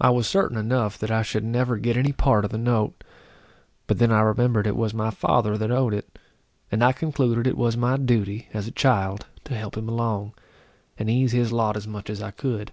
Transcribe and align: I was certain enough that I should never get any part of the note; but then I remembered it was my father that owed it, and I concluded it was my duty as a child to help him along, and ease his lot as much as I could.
I 0.00 0.10
was 0.10 0.28
certain 0.28 0.56
enough 0.56 0.96
that 0.98 1.10
I 1.10 1.22
should 1.22 1.42
never 1.42 1.78
get 1.78 1.96
any 1.96 2.12
part 2.12 2.44
of 2.44 2.52
the 2.52 2.58
note; 2.58 3.02
but 3.88 3.98
then 3.98 4.12
I 4.12 4.20
remembered 4.20 4.68
it 4.68 4.76
was 4.76 4.94
my 4.94 5.10
father 5.10 5.58
that 5.58 5.72
owed 5.72 5.92
it, 5.92 6.16
and 6.70 6.84
I 6.84 6.92
concluded 6.92 7.44
it 7.48 7.56
was 7.58 7.76
my 7.76 7.96
duty 7.96 8.48
as 8.54 8.68
a 8.68 8.70
child 8.70 9.26
to 9.42 9.56
help 9.56 9.76
him 9.76 9.88
along, 9.88 10.34
and 10.96 11.10
ease 11.10 11.32
his 11.32 11.50
lot 11.50 11.76
as 11.76 11.88
much 11.88 12.08
as 12.08 12.22
I 12.22 12.30
could. 12.30 12.70